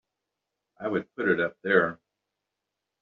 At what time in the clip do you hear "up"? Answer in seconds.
1.39-1.57